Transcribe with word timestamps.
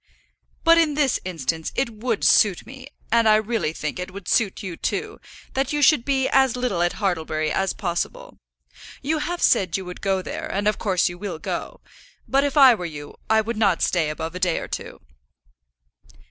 "But 0.63 0.79
in 0.79 0.95
this 0.95 1.19
instance 1.23 1.71
it 1.75 1.91
would 1.91 2.23
suit 2.23 2.65
me, 2.65 2.87
and 3.11 3.29
I 3.29 3.35
really 3.35 3.71
think 3.71 3.99
it 3.99 4.09
would 4.09 4.27
suit 4.27 4.63
you 4.63 4.75
too, 4.75 5.19
that 5.53 5.71
you 5.73 5.83
should 5.83 6.05
be 6.05 6.27
as 6.29 6.55
little 6.55 6.81
at 6.81 6.93
Hartlebury 6.93 7.51
as 7.51 7.73
possible. 7.73 8.39
You 9.03 9.19
have 9.19 9.43
said 9.43 9.77
you 9.77 9.85
would 9.85 10.01
go 10.01 10.23
there, 10.23 10.51
and 10.51 10.67
of 10.67 10.79
course 10.79 11.07
you 11.07 11.19
will 11.19 11.37
go. 11.37 11.81
But 12.27 12.43
if 12.43 12.57
I 12.57 12.73
were 12.73 12.83
you, 12.87 13.13
I 13.29 13.41
would 13.41 13.57
not 13.57 13.83
stay 13.83 14.09
above 14.09 14.33
a 14.33 14.39
day 14.39 14.57
or 14.57 14.67
two." 14.67 15.01